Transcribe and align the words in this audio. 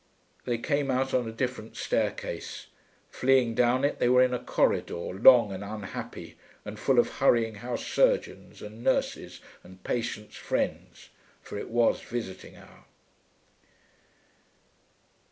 They 0.45 0.57
came 0.57 0.89
out 0.89 1.13
on 1.13 1.29
a 1.29 1.31
different 1.31 1.77
staircase; 1.77 2.65
fleeing 3.11 3.53
down 3.53 3.83
it 3.85 3.99
they 3.99 4.09
were 4.09 4.23
in 4.23 4.33
a 4.33 4.39
corridor, 4.39 4.95
long 4.95 5.51
and 5.53 5.63
unhappy 5.63 6.39
and 6.65 6.79
full 6.79 6.97
of 6.97 7.17
hurrying 7.19 7.57
housesurgeons 7.57 8.63
and 8.63 8.83
nurses 8.83 9.41
and 9.63 9.83
patients' 9.83 10.37
friends 10.37 11.09
(for 11.43 11.55
it 11.59 11.69
was 11.69 12.01
visiting 12.01 12.55
hour). 12.55 12.85